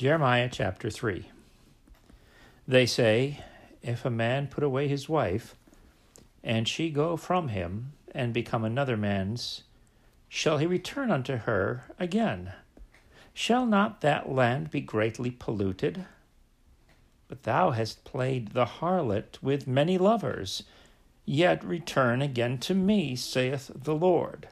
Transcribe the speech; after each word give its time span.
Jeremiah 0.00 0.48
chapter 0.50 0.88
3. 0.88 1.28
They 2.66 2.86
say, 2.86 3.44
If 3.82 4.06
a 4.06 4.10
man 4.10 4.46
put 4.46 4.64
away 4.64 4.88
his 4.88 5.10
wife, 5.10 5.56
and 6.42 6.66
she 6.66 6.88
go 6.88 7.18
from 7.18 7.48
him, 7.48 7.92
and 8.14 8.32
become 8.32 8.64
another 8.64 8.96
man's, 8.96 9.64
shall 10.26 10.56
he 10.56 10.64
return 10.64 11.10
unto 11.10 11.36
her 11.36 11.84
again? 11.98 12.54
Shall 13.34 13.66
not 13.66 14.00
that 14.00 14.32
land 14.32 14.70
be 14.70 14.80
greatly 14.80 15.30
polluted? 15.30 16.06
But 17.28 17.42
thou 17.42 17.72
hast 17.72 18.02
played 18.02 18.52
the 18.52 18.64
harlot 18.64 19.36
with 19.42 19.66
many 19.66 19.98
lovers, 19.98 20.62
yet 21.26 21.62
return 21.62 22.22
again 22.22 22.56
to 22.60 22.74
me, 22.74 23.16
saith 23.16 23.70
the 23.74 23.94
Lord. 23.94 24.48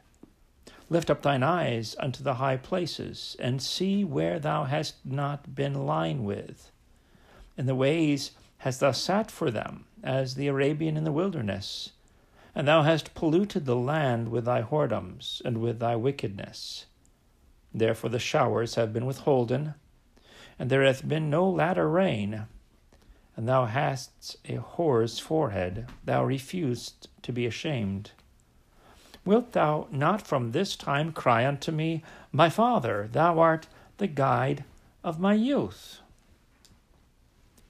Lift 0.91 1.11
up 1.11 1.23
thine 1.23 1.43
eyes 1.43 1.95
unto 1.99 2.23
the 2.23 2.35
high 2.35 2.57
places, 2.57 3.37
and 3.39 3.61
see 3.61 4.05
where 4.05 4.39
thou 4.39 4.65
hast 4.65 4.95
not 5.05 5.55
been 5.55 5.87
lying 5.87 6.25
with. 6.25 6.71
In 7.59 7.67
the 7.67 7.75
ways 7.75 8.31
hast 8.59 8.81
thou 8.81 8.93
sat 8.93 9.31
for 9.31 9.51
them, 9.51 9.85
as 10.03 10.35
the 10.35 10.49
Arabian 10.49 10.97
in 10.97 11.05
the 11.05 11.13
wilderness. 11.13 11.91
And 12.55 12.67
thou 12.67 12.83
hast 12.83 13.15
polluted 13.15 13.67
the 13.67 13.77
land 13.77 14.31
with 14.31 14.47
thy 14.47 14.63
whoredoms 14.63 15.43
and 15.45 15.59
with 15.59 15.79
thy 15.79 15.95
wickedness. 15.95 16.87
Therefore 17.73 18.11
the 18.11 18.19
showers 18.19 18.77
have 18.77 18.93
been 18.93 19.05
withholden, 19.05 19.75
and 20.59 20.71
there 20.71 20.83
hath 20.83 21.07
been 21.07 21.29
no 21.29 21.49
latter 21.49 21.89
rain. 21.89 22.47
And 23.37 23.47
thou 23.47 23.67
hast 23.67 24.37
a 24.47 24.57
whore's 24.57 25.21
forehead, 25.21 25.87
thou 26.05 26.25
refused 26.25 27.09
to 27.23 27.33
be 27.33 27.47
ashamed. 27.47 28.13
Wilt 29.29 29.53
thou 29.53 29.89
not 29.91 30.27
from 30.27 30.53
this 30.53 30.75
time 30.75 31.13
cry 31.13 31.47
unto 31.47 31.71
me, 31.71 32.03
My 32.33 32.49
Father, 32.49 33.11
thou 33.13 33.39
art 33.39 33.67
the 33.99 34.07
guide 34.07 34.65
of 35.05 35.21
my 35.21 35.35
youth? 35.35 36.01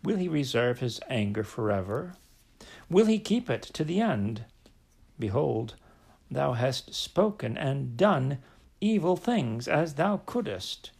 Will 0.04 0.18
he 0.18 0.28
reserve 0.28 0.78
his 0.78 1.00
anger 1.08 1.42
forever? 1.42 2.14
Will 2.88 3.06
he 3.06 3.18
keep 3.18 3.50
it 3.50 3.62
to 3.62 3.83
the 3.83 4.00
end? 4.00 4.44
Behold, 5.18 5.74
thou 6.30 6.52
hast 6.52 6.94
spoken 6.94 7.58
and 7.58 7.96
done 7.96 8.38
evil 8.80 9.16
things 9.16 9.66
as 9.66 9.94
thou 9.94 10.18
couldest. 10.18 10.92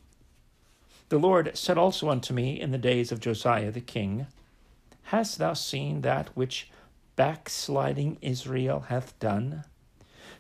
The 1.09 1.21
Lord 1.21 1.57
said 1.57 1.79
also 1.79 2.11
unto 2.11 2.35
me 2.35 2.61
in 2.61 2.73
the 2.73 2.79
days 2.79 3.13
of 3.13 3.21
Josiah 3.21 3.71
the 3.71 3.81
king, 3.81 4.27
Hast 5.15 5.39
thou 5.39 5.53
seen 5.53 6.01
that 6.01 6.31
which 6.37 6.69
backsliding 7.15 8.19
Israel 8.21 8.87
hath 8.89 9.17
done? 9.21 9.63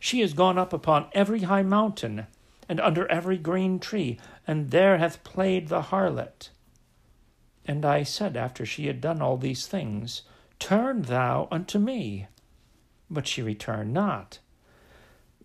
She 0.01 0.21
is 0.21 0.33
gone 0.33 0.59
up 0.59 0.73
upon 0.73 1.09
every 1.13 1.41
high 1.41 1.63
mountain, 1.63 2.27
and 2.69 2.81
under 2.81 3.07
every 3.11 3.39
green 3.39 3.79
tree, 3.79 4.19
and 4.47 4.71
there 4.71 4.99
hath 4.99 5.25
played 5.25 5.69
the 5.69 5.83
harlot. 5.83 6.51
And 7.65 7.85
I 7.85 8.03
said, 8.03 8.37
after 8.37 8.65
she 8.65 8.87
had 8.87 9.01
done 9.01 9.21
all 9.21 9.37
these 9.37 9.67
things, 9.67 10.23
Turn 10.59 11.03
thou 11.03 11.49
unto 11.51 11.79
me. 11.79 12.27
But 13.11 13.27
she 13.27 13.43
returned 13.43 13.93
not. 13.93 14.39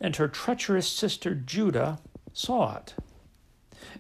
And 0.02 0.16
her 0.16 0.28
treacherous 0.28 0.88
sister 0.88 1.36
Judah 1.36 2.00
saw 2.34 2.78
it. 2.78 2.95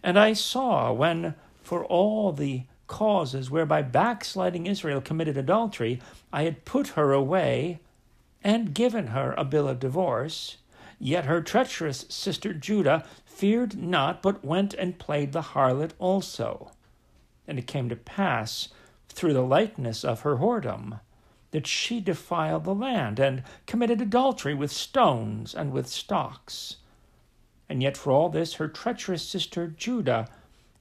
And 0.01 0.17
I 0.17 0.33
saw 0.33 0.91
when, 0.91 1.35
for 1.61 1.85
all 1.85 2.31
the 2.31 2.63
causes 2.87 3.49
whereby 3.49 3.81
backsliding 3.81 4.67
Israel 4.67 5.01
committed 5.01 5.37
adultery, 5.37 6.01
I 6.31 6.43
had 6.43 6.65
put 6.65 6.89
her 6.89 7.13
away 7.13 7.79
and 8.43 8.73
given 8.73 9.07
her 9.07 9.33
a 9.37 9.45
bill 9.45 9.67
of 9.67 9.79
divorce. 9.79 10.57
Yet 10.99 11.25
her 11.25 11.41
treacherous 11.41 12.05
sister 12.09 12.53
Judah 12.53 13.05
feared 13.25 13.77
not, 13.77 14.21
but 14.21 14.43
went 14.43 14.73
and 14.73 14.99
played 14.99 15.31
the 15.31 15.41
harlot 15.41 15.91
also. 15.99 16.71
And 17.47 17.57
it 17.57 17.67
came 17.67 17.89
to 17.89 17.95
pass, 17.95 18.69
through 19.09 19.33
the 19.33 19.41
likeness 19.41 20.03
of 20.03 20.21
her 20.21 20.37
whoredom, 20.37 20.99
that 21.51 21.67
she 21.67 21.99
defiled 21.99 22.63
the 22.63 22.73
land, 22.73 23.19
and 23.19 23.43
committed 23.67 24.01
adultery 24.01 24.53
with 24.53 24.71
stones 24.71 25.53
and 25.53 25.71
with 25.71 25.87
stocks. 25.87 26.77
And 27.69 27.83
yet 27.83 27.95
for 27.95 28.11
all 28.11 28.29
this 28.29 28.55
her 28.55 28.67
treacherous 28.67 29.23
sister 29.23 29.67
Judah 29.67 30.27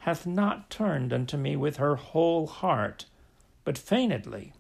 hath 0.01 0.27
not 0.27 0.71
turned 0.71 1.13
unto 1.13 1.37
me 1.37 1.57
with 1.57 1.77
her 1.77 1.97
whole 1.97 2.47
heart, 2.47 3.05
but 3.65 3.79
feignedly, 3.79 4.53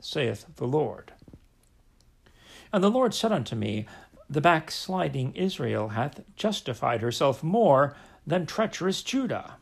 saith 0.00 0.44
the 0.56 0.68
Lord. 0.68 1.13
And 2.74 2.82
the 2.82 2.90
Lord 2.90 3.14
said 3.14 3.30
unto 3.30 3.54
me, 3.54 3.86
The 4.28 4.40
backsliding 4.40 5.36
Israel 5.36 5.90
hath 5.90 6.22
justified 6.34 7.02
herself 7.02 7.40
more 7.40 7.94
than 8.26 8.46
treacherous 8.46 9.00
Judah. 9.04 9.58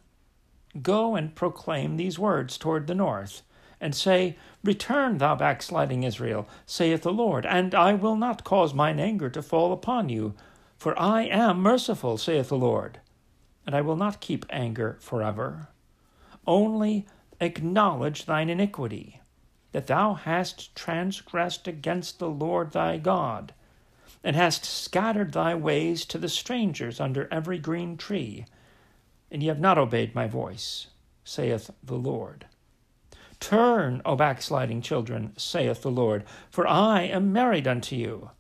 Go 0.81 1.15
and 1.15 1.35
proclaim 1.35 1.99
these 1.99 2.19
words 2.19 2.57
toward 2.57 2.87
the 2.87 2.95
north, 2.95 3.43
and 3.83 3.95
say, 3.95 4.39
Return, 4.65 5.19
thou 5.19 5.35
backsliding 5.35 6.05
Israel, 6.05 6.49
saith 6.65 7.03
the 7.03 7.13
Lord, 7.13 7.45
and 7.45 7.75
I 7.75 7.93
will 7.93 8.17
not 8.17 8.45
cause 8.45 8.73
mine 8.73 8.99
anger 8.99 9.29
to 9.29 9.43
fall 9.43 9.75
upon 9.75 10.09
you, 10.09 10.33
for 10.79 10.99
I 10.99 11.25
am 11.25 11.61
merciful, 11.61 12.17
saith 12.17 12.49
the 12.49 12.57
Lord, 12.57 12.99
and 13.67 13.77
I 13.77 13.83
will 13.83 13.97
not 13.97 14.23
keep 14.23 14.47
anger 14.49 14.97
forever. 15.01 15.69
Only 16.47 17.05
acknowledge 17.43 18.25
thine 18.25 18.49
iniquity 18.49 19.21
that 19.73 19.87
thou 19.87 20.15
hast 20.15 20.75
transgressed 20.77 21.67
against 21.67 22.19
the 22.19 22.29
Lord 22.29 22.73
thy 22.73 22.99
God, 22.99 23.53
and 24.23 24.37
hast 24.37 24.65
scattered 24.65 25.33
thy 25.33 25.55
ways 25.55 26.05
to 26.05 26.19
the 26.19 26.29
strangers 26.29 27.01
under 27.01 27.27
every 27.33 27.59
green 27.59 27.97
tree, 27.97 28.45
and 29.31 29.43
ye 29.43 29.49
have 29.49 29.59
not 29.59 29.79
obeyed 29.79 30.15
my 30.15 30.29
voice, 30.29 30.89
saith 31.25 31.71
the 31.83 31.97
Lord. 31.97 32.47
Turn, 33.41 34.03
O 34.05 34.15
backsliding 34.15 34.83
children, 34.83 35.33
saith 35.37 35.83
the 35.83 35.91
Lord, 35.91 36.25
for 36.51 36.67
I 36.67 37.03
am 37.03 37.33
married 37.33 37.67
unto 37.67 37.97
you, 37.97 38.31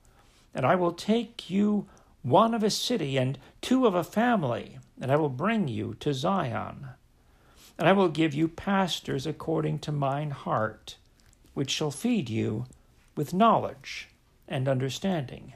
and 0.54 0.64
I 0.64 0.76
will 0.76 0.92
take 0.92 1.50
you 1.50 1.88
one 2.22 2.54
of 2.54 2.62
a 2.62 2.70
city 2.70 3.16
and 3.16 3.38
two 3.60 3.86
of 3.86 3.94
a 3.94 4.04
family, 4.04 4.78
and 5.00 5.10
I 5.10 5.16
will 5.16 5.30
bring 5.30 5.66
you 5.66 5.94
to 6.00 6.14
Zion. 6.14 6.88
And 7.78 7.88
I 7.88 7.92
will 7.92 8.08
give 8.08 8.34
you 8.34 8.46
pastors 8.46 9.26
according 9.26 9.80
to 9.80 9.90
mine 9.90 10.30
heart 10.30 10.98
which 11.54 11.70
shall 11.70 11.90
feed 11.90 12.28
you 12.28 12.66
with 13.16 13.34
knowledge 13.34 14.08
and 14.48 14.68
understanding. 14.68 15.52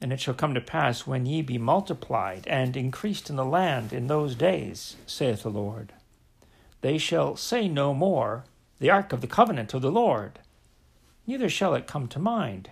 And 0.00 0.12
it 0.12 0.20
shall 0.20 0.34
come 0.34 0.54
to 0.54 0.60
pass 0.60 1.06
when 1.06 1.26
ye 1.26 1.42
be 1.42 1.58
multiplied 1.58 2.46
and 2.48 2.76
increased 2.76 3.30
in 3.30 3.36
the 3.36 3.44
land 3.44 3.92
in 3.92 4.08
those 4.08 4.34
days, 4.34 4.96
saith 5.06 5.42
the 5.42 5.50
Lord, 5.50 5.92
they 6.82 6.98
shall 6.98 7.36
say 7.36 7.68
no 7.68 7.94
more, 7.94 8.44
The 8.80 8.90
ark 8.90 9.12
of 9.12 9.20
the 9.20 9.28
covenant 9.28 9.72
of 9.72 9.82
the 9.82 9.90
Lord. 9.92 10.40
Neither 11.26 11.48
shall 11.48 11.74
it 11.74 11.86
come 11.86 12.08
to 12.08 12.18
mind, 12.18 12.70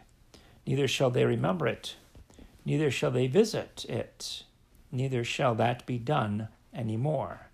neither 0.66 0.88
shall 0.88 1.10
they 1.10 1.24
remember 1.24 1.68
it, 1.68 1.94
neither 2.64 2.90
shall 2.90 3.12
they 3.12 3.28
visit 3.28 3.86
it, 3.88 4.42
neither 4.90 5.22
shall 5.22 5.54
that 5.54 5.86
be 5.86 5.98
done 5.98 6.48
any 6.74 6.96
more. 6.96 7.50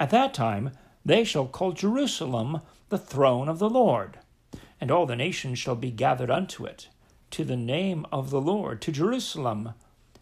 At 0.00 0.10
that 0.10 0.34
time 0.34 0.72
they 1.04 1.24
shall 1.24 1.46
call 1.46 1.72
Jerusalem 1.72 2.60
the 2.88 2.98
throne 2.98 3.48
of 3.48 3.58
the 3.58 3.70
Lord, 3.70 4.18
and 4.80 4.90
all 4.90 5.06
the 5.06 5.16
nations 5.16 5.58
shall 5.58 5.76
be 5.76 5.90
gathered 5.90 6.30
unto 6.30 6.64
it, 6.64 6.88
to 7.30 7.44
the 7.44 7.56
name 7.56 8.06
of 8.12 8.30
the 8.30 8.40
Lord, 8.40 8.80
to 8.82 8.92
Jerusalem. 8.92 9.74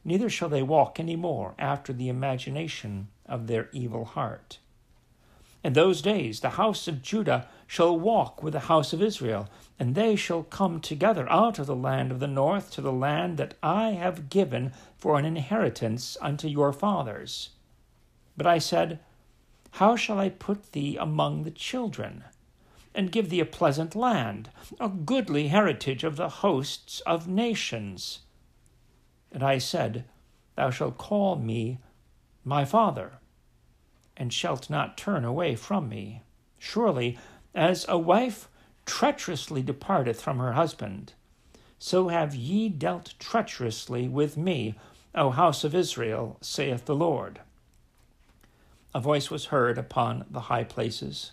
Neither 0.05 0.31
shall 0.31 0.49
they 0.49 0.63
walk 0.63 0.99
any 0.99 1.17
more 1.17 1.55
after 1.59 1.93
the 1.93 2.09
imagination 2.09 3.09
of 3.27 3.47
their 3.47 3.69
evil 3.73 4.05
heart. 4.05 4.59
In 5.63 5.75
those 5.75 6.01
days 6.01 6.41
the 6.41 6.51
house 6.51 6.89
of 6.89 7.03
Judah 7.03 7.47
shall 7.67 7.99
walk 7.99 8.43
with 8.43 8.55
the 8.55 8.61
house 8.61 8.95
of 8.95 9.03
Israel, 9.03 9.49
and 9.79 9.95
they 9.95 10.17
shall 10.17 10.43
come 10.43 10.81
together 10.81 11.31
out 11.31 11.59
of 11.59 11.67
the 11.67 11.77
land 11.77 12.11
of 12.11 12.21
the 12.21 12.27
north 12.27 12.71
to 12.73 12.81
the 12.81 12.93
land 12.93 13.37
that 13.37 13.55
I 13.63 13.91
have 13.91 14.31
given 14.31 14.73
for 14.97 15.19
an 15.19 15.27
inheritance 15.27 16.17
unto 16.23 16.49
your 16.49 16.73
fathers. 16.73 17.51
But 18.37 18.47
I 18.47 18.59
said, 18.59 19.01
How 19.73 19.97
shall 19.97 20.19
I 20.19 20.29
put 20.29 20.73
thee 20.73 20.97
among 20.97 21.45
the 21.45 21.51
children? 21.51 22.25
and 22.95 23.13
give 23.13 23.31
thee 23.31 23.41
a 23.41 23.47
pleasant 23.47 23.95
land, 23.95 24.51
a 24.79 24.89
goodly 24.89 25.49
heritage 25.49 26.05
of 26.05 26.17
the 26.17 26.29
hosts 26.29 27.01
of 27.01 27.29
nations. 27.29 28.21
And 29.33 29.43
I 29.43 29.59
said, 29.59 30.05
Thou 30.57 30.71
shalt 30.71 30.99
call 30.99 31.37
me 31.37 31.79
my 32.45 32.65
father, 32.65 33.13
and 34.17 34.33
shalt 34.33 34.69
not 34.69 34.97
turn 34.97 35.25
away 35.25 35.55
from 35.55 35.89
me. 35.89 36.23
Surely, 36.59 37.19
as 37.55 37.87
a 37.89 37.97
wife 37.97 38.49
treacherously 38.87 39.63
departeth 39.63 40.21
from 40.21 40.39
her 40.39 40.53
husband, 40.53 41.13
so 41.79 42.09
have 42.09 42.35
ye 42.35 42.69
dealt 42.69 43.15
treacherously 43.19 44.09
with 44.09 44.37
me, 44.37 44.75
O 45.15 45.31
house 45.31 45.65
of 45.65 45.75
Israel, 45.75 46.37
saith 46.41 46.85
the 46.85 46.95
Lord. 46.95 47.41
A 48.95 49.01
voice 49.01 49.31
was 49.31 49.47
heard 49.47 49.79
upon 49.79 50.25
the 50.31 50.41
high 50.41 50.65
places 50.65 51.33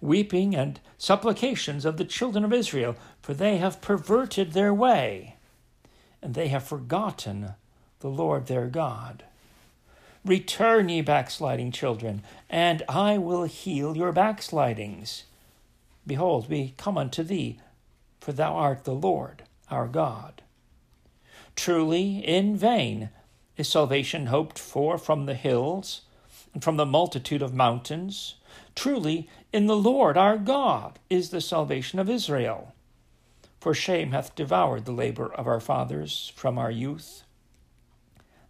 weeping 0.00 0.54
and 0.54 0.80
supplications 0.98 1.84
of 1.84 1.96
the 1.96 2.04
children 2.04 2.44
of 2.44 2.52
Israel, 2.52 2.96
for 3.20 3.34
they 3.34 3.58
have 3.58 3.80
perverted 3.80 4.52
their 4.52 4.72
way, 4.72 5.36
and 6.22 6.34
they 6.34 6.48
have 6.48 6.64
forgotten 6.64 7.54
the 8.00 8.08
Lord 8.08 8.46
their 8.46 8.66
God. 8.66 9.24
Return, 10.24 10.88
ye 10.88 11.02
backsliding 11.02 11.72
children, 11.72 12.22
and 12.50 12.82
I 12.88 13.16
will 13.16 13.44
heal 13.44 13.96
your 13.96 14.12
backslidings. 14.12 15.24
Behold, 16.06 16.50
we 16.50 16.74
come 16.76 16.98
unto 16.98 17.22
thee, 17.22 17.60
for 18.20 18.32
thou 18.32 18.54
art 18.54 18.84
the 18.84 18.94
Lord 18.94 19.44
our 19.70 19.86
God. 19.86 20.42
Truly, 21.54 22.18
in 22.18 22.56
vain 22.56 23.10
is 23.56 23.68
salvation 23.68 24.26
hoped 24.26 24.58
for 24.58 24.98
from 24.98 25.26
the 25.26 25.34
hills 25.34 26.02
from 26.60 26.76
the 26.76 26.86
multitude 26.86 27.42
of 27.42 27.54
mountains. 27.54 28.34
Truly, 28.74 29.28
in 29.52 29.66
the 29.66 29.76
Lord 29.76 30.16
our 30.16 30.36
God 30.38 30.98
is 31.08 31.30
the 31.30 31.40
salvation 31.40 31.98
of 31.98 32.10
Israel. 32.10 32.72
For 33.60 33.74
shame 33.74 34.12
hath 34.12 34.34
devoured 34.34 34.84
the 34.84 34.92
labor 34.92 35.32
of 35.34 35.46
our 35.46 35.60
fathers 35.60 36.32
from 36.36 36.58
our 36.58 36.70
youth, 36.70 37.22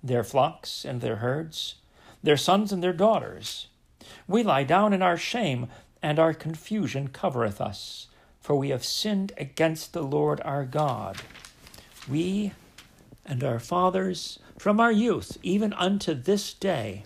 their 0.02 0.24
flocks 0.24 0.84
and 0.84 1.00
their 1.00 1.16
herds, 1.16 1.76
their 2.22 2.36
sons 2.36 2.72
and 2.72 2.82
their 2.82 2.92
daughters. 2.92 3.68
We 4.28 4.42
lie 4.42 4.64
down 4.64 4.92
in 4.92 5.02
our 5.02 5.16
shame, 5.16 5.68
and 6.02 6.18
our 6.18 6.34
confusion 6.34 7.08
covereth 7.08 7.60
us, 7.60 8.08
for 8.40 8.56
we 8.56 8.68
have 8.68 8.84
sinned 8.84 9.32
against 9.36 9.92
the 9.92 10.02
Lord 10.02 10.40
our 10.44 10.64
God. 10.64 11.16
We 12.08 12.52
and 13.24 13.42
our 13.42 13.58
fathers 13.58 14.38
from 14.58 14.78
our 14.80 14.92
youth, 14.92 15.38
even 15.42 15.72
unto 15.72 16.14
this 16.14 16.52
day, 16.54 17.04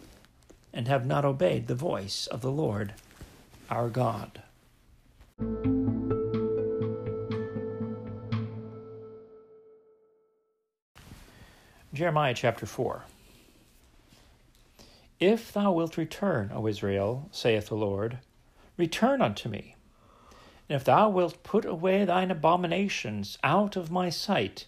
and 0.72 0.88
have 0.88 1.06
not 1.06 1.25
obeyed 1.25 1.67
the 1.67 1.75
voice 1.75 2.26
of 2.26 2.40
the 2.40 2.50
Lord 2.50 2.94
our 3.69 3.88
God. 3.88 4.43
Jeremiah 11.93 12.34
chapter 12.34 12.67
4. 12.67 13.05
If 15.19 15.52
thou 15.52 15.72
wilt 15.72 15.96
return, 15.96 16.50
O 16.55 16.67
Israel, 16.67 17.28
saith 17.31 17.66
the 17.66 17.75
Lord, 17.75 18.19
return 18.76 19.20
unto 19.20 19.49
me. 19.49 19.76
And 20.69 20.76
if 20.76 20.84
thou 20.84 21.11
wilt 21.11 21.43
put 21.43 21.64
away 21.64 22.05
thine 22.05 22.31
abominations 22.31 23.37
out 23.43 23.76
of 23.76 23.90
my 23.90 24.08
sight, 24.08 24.66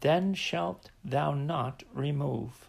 then 0.00 0.34
shalt 0.34 0.90
thou 1.04 1.34
not 1.34 1.82
remove. 1.92 2.68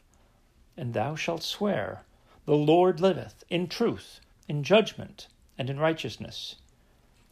And 0.76 0.94
thou 0.94 1.16
shalt 1.16 1.44
swear, 1.44 2.04
The 2.48 2.56
Lord 2.56 3.02
liveth, 3.02 3.44
in 3.50 3.68
truth, 3.68 4.22
in 4.48 4.64
judgment, 4.64 5.28
and 5.58 5.70
in 5.70 5.82
righteousness. 5.82 6.56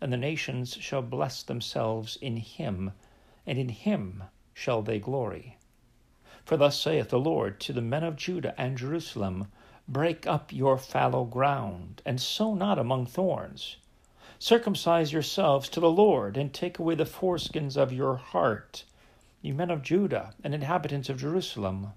And 0.01 0.11
the 0.11 0.17
nations 0.17 0.73
shall 0.81 1.01
bless 1.01 1.41
themselves 1.41 2.17
in 2.17 2.35
him, 2.35 2.91
and 3.47 3.57
in 3.57 3.69
him 3.69 4.23
shall 4.53 4.81
they 4.81 4.99
glory. 4.99 5.55
For 6.43 6.57
thus 6.57 6.77
saith 6.77 7.11
the 7.11 7.17
Lord 7.17 7.61
to 7.61 7.71
the 7.71 7.81
men 7.81 8.03
of 8.03 8.17
Judah 8.17 8.53
and 8.59 8.77
Jerusalem 8.77 9.47
Break 9.87 10.27
up 10.27 10.51
your 10.51 10.77
fallow 10.77 11.23
ground, 11.23 12.01
and 12.05 12.19
sow 12.19 12.53
not 12.53 12.77
among 12.77 13.05
thorns. 13.05 13.77
Circumcise 14.37 15.13
yourselves 15.13 15.69
to 15.69 15.79
the 15.79 15.89
Lord, 15.89 16.35
and 16.35 16.53
take 16.53 16.77
away 16.77 16.95
the 16.95 17.05
foreskins 17.05 17.77
of 17.77 17.93
your 17.93 18.17
heart, 18.17 18.83
you 19.41 19.53
men 19.53 19.71
of 19.71 19.81
Judah 19.81 20.33
and 20.43 20.53
inhabitants 20.53 21.07
of 21.07 21.21
Jerusalem. 21.21 21.93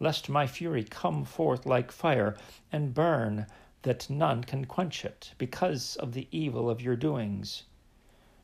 Lest 0.00 0.28
my 0.28 0.46
fury 0.46 0.84
come 0.84 1.24
forth 1.24 1.66
like 1.66 1.90
fire, 1.90 2.36
and 2.70 2.94
burn 2.94 3.46
that 3.82 4.08
none 4.08 4.44
can 4.44 4.64
quench 4.64 5.04
it, 5.04 5.32
because 5.38 5.96
of 5.96 6.12
the 6.12 6.28
evil 6.30 6.70
of 6.70 6.80
your 6.80 6.94
doings. 6.94 7.64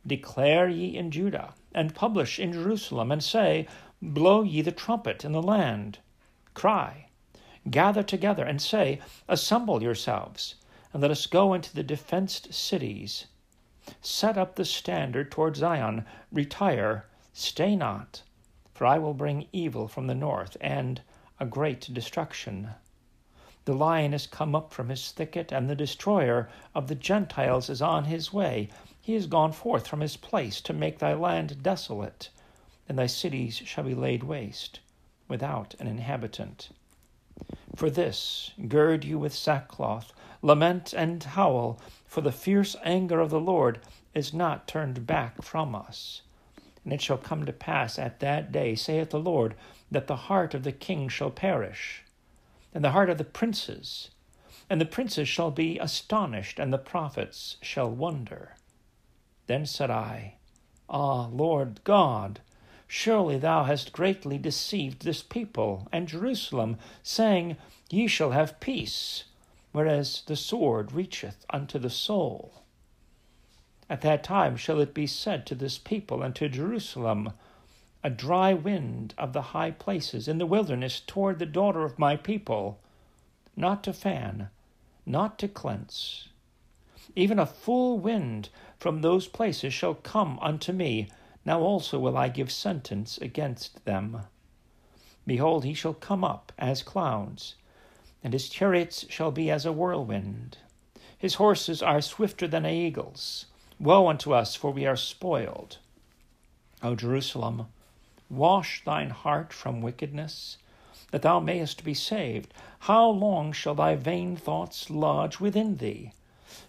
Declare 0.05 0.69
ye 0.69 0.97
in 0.97 1.13
Judah, 1.13 1.55
and 1.73 1.95
publish 1.95 2.41
in 2.41 2.53
Jerusalem, 2.53 3.13
and 3.13 3.23
say, 3.23 3.69
Blow 4.03 4.43
ye 4.43 4.63
the 4.63 4.73
trumpet 4.73 5.25
in 5.25 5.31
the 5.31 5.41
land. 5.41 6.01
Cry, 6.55 7.07
gather 7.71 8.03
together, 8.03 8.45
and 8.45 8.61
say, 8.61 9.01
Assemble 9.29 9.81
yourselves, 9.81 10.57
and 10.93 11.01
let 11.01 11.13
us 11.13 11.27
go 11.27 11.55
into 11.55 11.73
the 11.73 11.85
defenced 11.85 12.53
cities. 12.53 13.27
Set 14.01 14.37
up 14.37 14.57
the 14.57 14.65
standard 14.65 15.31
toward 15.31 15.57
Zion, 15.57 16.05
retire, 16.33 17.07
stay 17.33 17.77
not, 17.77 18.23
for 18.73 18.87
I 18.87 18.99
will 18.99 19.15
bring 19.15 19.47
evil 19.53 19.87
from 19.87 20.09
the 20.09 20.15
north, 20.15 20.57
and 20.61 21.01
a 21.41 21.47
great 21.47 21.93
destruction. 21.93 22.71
The 23.65 23.75
lion 23.75 24.15
is 24.15 24.27
come 24.27 24.55
up 24.55 24.73
from 24.73 24.89
his 24.89 25.11
thicket, 25.11 25.51
and 25.51 25.69
the 25.69 25.75
destroyer 25.75 26.49
of 26.75 26.89
the 26.89 26.95
Gentiles 26.95 27.69
is 27.71 27.83
on 27.83 28.05
his 28.05 28.33
way. 28.33 28.69
He 29.01 29.15
is 29.15 29.27
gone 29.27 29.53
forth 29.53 29.87
from 29.87 30.01
his 30.01 30.17
place 30.17 30.61
to 30.61 30.73
make 30.73 30.99
thy 30.99 31.15
land 31.15 31.63
desolate, 31.63 32.29
and 32.89 32.99
thy 32.99 33.07
cities 33.07 33.57
shall 33.65 33.85
be 33.85 33.95
laid 33.95 34.23
waste, 34.23 34.81
without 35.27 35.75
an 35.81 35.87
inhabitant. 35.87 36.69
For 37.75 37.91
this, 37.91 38.53
gird 38.69 39.05
you 39.05 39.19
with 39.19 39.35
sackcloth, 39.35 40.13
lament 40.41 40.93
and 40.93 41.23
howl, 41.23 41.81
for 42.07 42.21
the 42.21 42.31
fierce 42.31 42.77
anger 42.85 43.19
of 43.19 43.31
the 43.31 43.41
Lord 43.41 43.81
is 44.15 44.33
not 44.33 44.69
turned 44.69 45.07
back 45.07 45.43
from 45.43 45.75
us. 45.75 46.23
And 46.85 46.93
it 46.93 47.01
shall 47.01 47.19
come 47.19 47.47
to 47.47 47.53
pass 47.53 47.99
at 47.99 48.21
that 48.21 48.53
day, 48.53 48.75
saith 48.75 49.11
the 49.11 49.19
Lord, 49.19 49.55
that 49.91 50.07
the 50.07 50.17
heart 50.17 50.55
of 50.55 50.63
the 50.63 50.73
king 50.73 51.09
shall 51.09 51.31
perish 51.31 52.05
and 52.75 52.85
the 52.85 52.91
heart 52.91 53.09
of 53.09 53.19
the 53.19 53.25
princes, 53.25 54.11
and 54.69 54.81
the 54.81 54.87
princes 54.87 55.29
shall 55.29 55.53
be 55.53 55.79
astonished, 55.79 56.59
and 56.59 56.73
the 56.73 56.79
prophets 56.79 57.57
shall 57.63 57.89
wonder. 57.89 58.57
Then 59.47 59.65
said 59.65 59.91
I, 59.91 60.35
Ah, 60.89 61.27
Lord 61.27 61.81
God, 61.85 62.41
surely 62.89 63.39
thou 63.39 63.65
hast 63.65 63.93
greatly 63.93 64.39
deceived 64.39 65.05
this 65.05 65.23
people 65.23 65.87
and 65.93 66.09
Jerusalem, 66.09 66.79
saying, 67.03 67.57
Ye 67.91 68.09
shall 68.09 68.33
have 68.33 68.59
peace, 68.59 69.25
whereas 69.71 70.23
the 70.27 70.37
sword 70.37 70.93
reacheth 70.93 71.47
unto 71.51 71.79
the 71.79 71.91
soul. 71.91 72.65
At 73.89 74.01
that 74.01 74.25
time 74.25 74.57
shall 74.57 74.81
it 74.81 74.95
be 74.95 75.07
said 75.07 75.47
to 75.47 75.55
this 75.55 75.79
people 75.79 76.23
and 76.23 76.35
to 76.37 76.49
Jerusalem, 76.49 77.35
a 78.05 78.11
dry 78.11 78.53
wind 78.53 79.15
of 79.17 79.33
the 79.33 79.41
high 79.41 79.71
places 79.71 80.29
in 80.29 80.37
the 80.37 80.45
wilderness 80.45 81.01
toward 81.01 81.39
the 81.39 81.47
daughter 81.47 81.85
of 81.85 81.99
my 81.99 82.15
people, 82.15 82.79
not 83.57 83.83
to 83.83 83.95
fan, 83.95 84.51
not 85.07 85.39
to 85.39 85.49
cleanse. 85.49 86.29
Even 87.17 87.39
a 87.39 87.47
full 87.47 87.99
wind 87.99 88.51
from 88.79 89.01
those 89.01 89.27
places 89.27 89.73
shall 89.73 89.95
come 89.95 90.39
unto 90.43 90.71
me. 90.71 91.09
Now 91.47 91.61
also 91.61 91.99
will 91.99 92.19
I 92.19 92.29
give 92.29 92.53
sentence 92.53 93.17
against 93.17 93.87
them. 93.87 94.21
Behold, 95.27 95.65
he 95.65 95.73
shall 95.73 95.95
come 95.95 96.23
up 96.23 96.53
as 96.59 96.83
clouds, 96.83 97.55
and 98.23 98.35
his 98.35 98.51
chariots 98.51 99.07
shall 99.09 99.31
be 99.31 99.51
as 99.51 99.65
a 99.65 99.73
whirlwind. 99.73 100.59
His 101.17 101.37
horses 101.37 101.83
are 101.83 102.03
swifter 102.03 102.47
than 102.47 102.67
eagles. 102.67 103.47
Woe 103.81 104.09
unto 104.09 104.35
us, 104.35 104.55
for 104.55 104.73
we 104.73 104.85
are 104.85 104.97
spoiled. 104.97 105.79
O 106.83 106.95
Jerusalem, 106.95 107.69
Wash 108.31 108.83
thine 108.85 109.11
heart 109.11 109.53
from 109.53 109.83
wickedness, 109.83 110.57
that 111.11 111.23
thou 111.23 111.41
mayest 111.41 111.85
be 111.85 111.95
saved. 111.95 112.55
How 112.81 113.09
long 113.09 113.53
shall 113.53 113.75
thy 113.75 113.95
vain 113.95 114.37
thoughts 114.37 114.89
lodge 114.89 115.41
within 115.41 115.77
thee? 115.77 116.13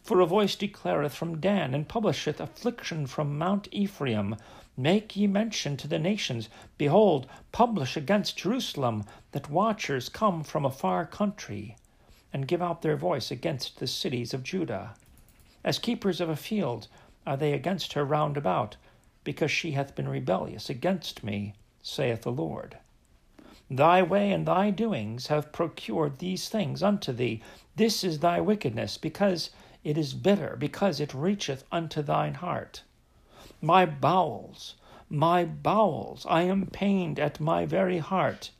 For 0.03 0.19
a 0.19 0.25
voice 0.25 0.55
declareth 0.55 1.13
from 1.13 1.39
Dan, 1.39 1.73
and 1.73 1.87
publisheth 1.87 2.39
affliction 2.39 3.07
from 3.07 3.37
Mount 3.37 3.67
Ephraim. 3.71 4.35
Make 4.75 5.15
ye 5.15 5.27
mention 5.27 5.77
to 5.77 5.87
the 5.87 5.99
nations, 5.99 6.49
behold, 6.77 7.27
publish 7.51 7.95
against 7.95 8.37
Jerusalem, 8.37 9.05
that 9.31 9.49
watchers 9.49 10.09
come 10.09 10.43
from 10.43 10.65
a 10.65 10.71
far 10.71 11.05
country, 11.05 11.77
and 12.33 12.47
give 12.47 12.61
out 12.61 12.81
their 12.81 12.97
voice 12.97 13.31
against 13.31 13.79
the 13.79 13.87
cities 13.87 14.33
of 14.33 14.43
Judah. 14.43 14.95
As 15.63 15.79
keepers 15.79 16.19
of 16.19 16.29
a 16.29 16.35
field 16.35 16.87
are 17.25 17.37
they 17.37 17.53
against 17.53 17.93
her 17.93 18.03
round 18.03 18.37
about 18.37 18.75
because 19.25 19.51
she 19.51 19.71
hath 19.71 19.95
been 19.95 20.07
rebellious 20.07 20.69
against 20.69 21.21
me, 21.25 21.53
saith 21.81 22.21
the 22.21 22.31
Lord. 22.31 22.77
Thy 23.69 24.01
way 24.03 24.31
and 24.31 24.45
thy 24.45 24.69
doings 24.69 25.27
have 25.27 25.51
procured 25.51 26.19
these 26.19 26.47
things 26.47 26.81
unto 26.81 27.11
thee. 27.11 27.41
This 27.75 28.03
is 28.03 28.19
thy 28.19 28.39
wickedness, 28.39 28.97
because 28.97 29.49
it 29.83 29.97
is 29.97 30.13
bitter, 30.13 30.55
because 30.57 30.99
it 30.99 31.13
reacheth 31.13 31.63
unto 31.71 32.01
thine 32.01 32.35
heart. 32.35 32.83
My 33.61 33.85
bowels, 33.85 34.75
my 35.09 35.45
bowels, 35.45 36.25
I 36.29 36.43
am 36.43 36.67
pained 36.67 37.19
at 37.19 37.39
my 37.39 37.65
very 37.65 37.97
heart. 37.97 38.51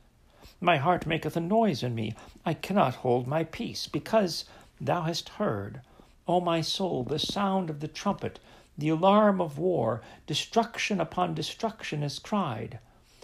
My 0.60 0.78
heart 0.78 1.06
maketh 1.06 1.38
a 1.38 1.42
noise 1.42 1.84
in 1.84 1.94
me. 1.94 2.16
I 2.46 2.56
cannot 2.56 2.96
hold 2.96 3.28
my 3.28 3.44
peace, 3.44 3.88
because 3.88 4.46
thou 4.82 5.02
hast 5.04 5.30
heard, 5.30 5.82
O 6.28 6.42
my 6.42 6.62
soul, 6.62 7.04
the 7.04 7.20
sound 7.20 7.70
of 7.70 7.80
the 7.80 7.88
trumpet, 7.88 8.40
the 8.77 8.89
alarm 8.89 9.39
of 9.39 9.58
war, 9.58 10.01
destruction 10.27 11.00
upon 11.00 11.34
destruction 11.34 12.03
is 12.03 12.20
cried, 12.20 12.79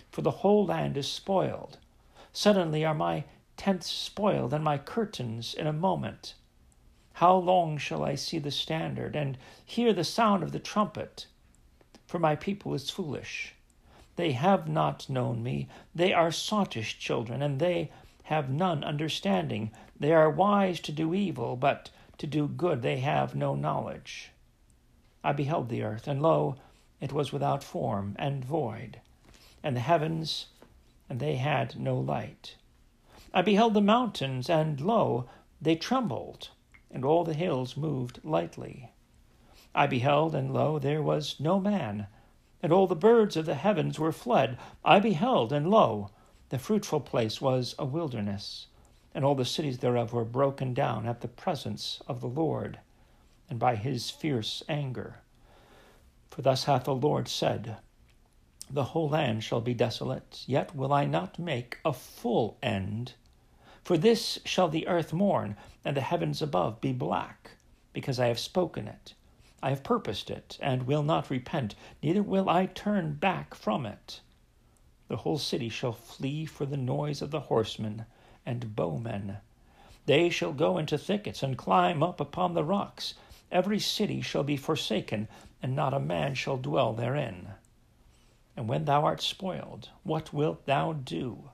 for 0.10 0.22
the 0.22 0.32
whole 0.32 0.66
land 0.66 0.96
is 0.98 1.12
spoiled. 1.12 1.78
Suddenly 2.32 2.86
are 2.86 2.94
my 2.94 3.26
tents 3.58 3.92
spoiled, 3.92 4.54
and 4.54 4.64
my 4.64 4.78
curtains 4.78 5.54
in 5.54 5.68
a 5.68 5.74
moment. 5.74 6.36
How 7.14 7.36
long 7.36 7.78
shall 7.78 8.04
I 8.04 8.16
see 8.16 8.40
the 8.40 8.50
standard, 8.50 9.16
and 9.16 9.38
hear 9.66 9.94
the 9.94 10.04
sound 10.04 10.42
of 10.42 10.52
the 10.52 10.60
trumpet? 10.60 11.28
For 12.08 12.18
my 12.18 12.36
people 12.36 12.74
is 12.74 12.90
foolish. 12.90 13.54
They 14.16 14.32
have 14.32 14.68
not 14.68 15.10
known 15.10 15.44
me. 15.44 15.68
They 15.94 16.14
are 16.14 16.32
sottish 16.32 16.98
children, 16.98 17.42
and 17.42 17.60
they 17.60 17.92
have 18.24 18.50
none 18.50 18.84
understanding. 18.84 19.72
They 20.00 20.14
are 20.14 20.30
wise 20.30 20.80
to 20.82 20.92
do 20.92 21.14
evil, 21.14 21.56
but 21.56 21.90
to 22.18 22.28
do 22.28 22.48
good 22.48 22.82
they 22.82 23.00
have 23.00 23.36
no 23.36 23.56
knowledge. 23.56 24.32
I 25.24 25.34
beheld 25.34 25.70
the 25.70 25.84
earth, 25.84 26.08
and 26.08 26.22
lo, 26.22 26.56
it 27.00 27.14
was 27.14 27.32
without 27.32 27.64
form 27.64 28.16
and 28.18 28.44
void, 28.44 29.02
and 29.62 29.76
the 29.76 29.82
heavens, 29.82 30.48
and 31.08 31.20
they 31.20 31.36
had 31.36 31.80
no 31.80 32.00
light. 32.00 32.56
I 33.34 33.44
beheld 33.44 33.76
the 33.76 33.82
mountains, 33.82 34.50
and 34.50 34.82
lo, 34.82 35.30
they 35.62 35.76
trembled, 35.76 36.50
and 36.90 37.06
all 37.06 37.24
the 37.24 37.36
hills 37.36 37.78
moved 37.78 38.20
lightly. 38.24 38.92
I 39.76 39.88
beheld, 39.88 40.34
and 40.34 40.54
lo, 40.54 40.80
there 40.80 41.04
was 41.04 41.40
no 41.40 41.60
man, 41.60 42.08
and 42.64 42.74
all 42.74 42.88
the 42.88 42.96
birds 42.96 43.38
of 43.38 43.46
the 43.46 43.56
heavens 43.56 44.00
were 44.00 44.12
fled. 44.12 44.58
I 44.84 45.00
beheld, 45.00 45.54
and 45.54 45.70
lo, 45.70 46.10
the 46.50 46.60
fruitful 46.60 47.02
place 47.02 47.40
was 47.40 47.76
a 47.78 47.86
wilderness, 47.86 48.68
and 49.14 49.24
all 49.24 49.36
the 49.36 49.46
cities 49.46 49.78
thereof 49.78 50.14
were 50.14 50.26
broken 50.26 50.74
down 50.74 51.06
at 51.06 51.22
the 51.22 51.28
presence 51.28 52.02
of 52.08 52.22
the 52.22 52.28
Lord, 52.28 52.80
and 53.52 53.60
by 53.60 53.76
his 53.76 54.10
fierce 54.10 54.64
anger. 54.70 55.18
For 56.30 56.42
thus 56.42 56.64
hath 56.64 56.86
the 56.86 56.96
Lord 56.96 57.28
said, 57.28 57.76
The 58.70 58.86
whole 58.86 59.10
land 59.10 59.44
shall 59.44 59.60
be 59.60 59.74
desolate, 59.74 60.46
yet 60.48 60.74
will 60.74 60.94
I 60.94 61.06
not 61.06 61.38
make 61.38 61.78
a 61.84 61.92
full 61.92 62.58
end. 62.64 63.14
For 63.84 63.98
this 63.98 64.40
shall 64.46 64.70
the 64.70 64.88
earth 64.88 65.12
mourn, 65.12 65.58
and 65.84 65.98
the 65.98 66.02
heavens 66.02 66.42
above 66.42 66.80
be 66.80 66.94
black, 66.94 67.52
because 67.92 68.22
I 68.22 68.28
have 68.28 68.40
spoken 68.40 68.88
it. 68.88 69.16
I 69.62 69.72
have 69.72 69.84
purposed 69.84 70.30
it, 70.30 70.58
and 70.62 70.88
will 70.88 71.04
not 71.04 71.30
repent, 71.30 71.76
neither 72.02 72.24
will 72.24 72.50
I 72.50 72.68
turn 72.68 73.16
back 73.16 73.54
from 73.54 73.86
it. 73.86 74.22
The 75.10 75.18
whole 75.18 75.38
city 75.38 75.68
shall 75.68 75.92
flee 75.92 76.46
for 76.46 76.66
the 76.66 76.78
noise 76.78 77.22
of 77.22 77.32
the 77.32 77.42
horsemen 77.42 78.06
and 78.46 78.78
bowmen. 78.78 79.40
They 80.06 80.30
shall 80.30 80.54
go 80.54 80.78
into 80.78 80.98
thickets 80.98 81.44
and 81.44 81.58
climb 81.58 82.02
up 82.02 82.22
upon 82.22 82.54
the 82.54 82.64
rocks. 82.64 83.14
Every 83.52 83.80
city 83.80 84.22
shall 84.22 84.44
be 84.44 84.56
forsaken, 84.56 85.28
and 85.62 85.76
not 85.76 85.94
a 85.94 86.00
man 86.00 86.36
shall 86.36 86.58
dwell 86.58 86.94
therein. 86.94 87.50
And 88.56 88.70
when 88.70 88.86
thou 88.86 89.04
art 89.04 89.22
spoiled, 89.22 89.90
what 90.04 90.34
wilt 90.34 90.66
thou 90.66 90.94
do? 90.94 91.50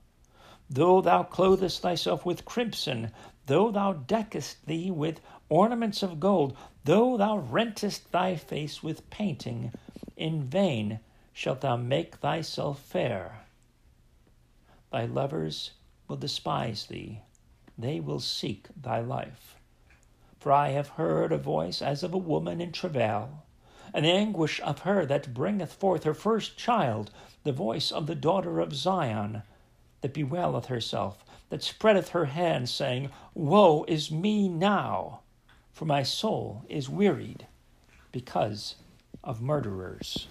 Though 0.70 1.02
thou 1.02 1.24
clothest 1.24 1.82
thyself 1.82 2.26
with 2.26 2.46
crimson, 2.46 3.12
though 3.46 3.72
thou 3.72 3.94
deckest 3.94 4.66
thee 4.66 4.92
with 4.92 5.22
ornaments 5.50 6.04
of 6.04 6.20
gold, 6.20 6.56
though 6.84 7.18
thou 7.18 7.38
rentest 7.38 8.12
thy 8.12 8.36
face 8.36 8.84
with 8.84 9.10
painting, 9.10 9.72
in 10.16 10.44
vain 10.44 11.00
shalt 11.34 11.62
thou 11.62 11.78
make 11.78 12.18
thyself 12.18 12.80
fair. 12.80 13.42
Thy 14.92 15.06
lovers 15.06 15.72
will 16.08 16.18
despise 16.18 16.86
thee, 16.86 17.22
they 17.78 18.00
will 18.00 18.20
seek 18.20 18.68
thy 18.76 19.00
life. 19.00 19.57
For 20.40 20.52
I 20.52 20.70
have 20.70 20.90
heard 20.90 21.32
a 21.32 21.38
voice 21.38 21.82
as 21.82 22.04
of 22.04 22.14
a 22.14 22.18
woman 22.18 22.62
in 22.62 22.72
travail, 22.72 23.44
an 23.94 24.06
anguish 24.06 24.60
of 24.62 24.80
her 24.80 25.06
that 25.06 25.34
bringeth 25.34 25.74
forth 25.74 26.04
her 26.04 26.14
first 26.14 26.58
child, 26.58 27.12
the 27.44 27.52
voice 27.52 27.92
of 27.92 28.06
the 28.08 28.16
daughter 28.16 28.60
of 28.60 28.76
Zion, 28.76 29.44
that 30.02 30.14
bewaileth 30.14 30.68
herself, 30.68 31.26
that 31.50 31.64
spreadeth 31.64 32.10
her 32.10 32.26
hands, 32.26 32.72
saying, 32.72 33.10
Woe 33.34 33.84
is 33.88 34.12
me 34.12 34.48
now, 34.48 35.22
for 35.74 35.86
my 35.86 36.04
soul 36.04 36.64
is 36.70 36.88
wearied 36.88 37.48
because 38.12 38.76
of 39.24 39.42
murderers. 39.42 40.28